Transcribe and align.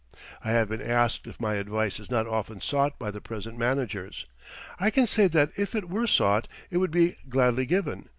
I 0.43 0.49
have 0.49 0.67
been 0.69 0.81
asked 0.81 1.27
if 1.27 1.39
my 1.39 1.53
advice 1.53 1.99
is 1.99 2.09
not 2.09 2.25
often 2.25 2.59
sought 2.59 2.97
by 2.97 3.11
the 3.11 3.21
present 3.21 3.55
managers. 3.55 4.25
I 4.79 4.89
can 4.89 5.05
say 5.05 5.27
that 5.27 5.51
if 5.59 5.75
it 5.75 5.89
were 5.91 6.07
sought 6.07 6.47
it 6.71 6.77
would 6.77 6.89
be 6.89 7.17
gladly 7.29 7.67
given. 7.67 8.09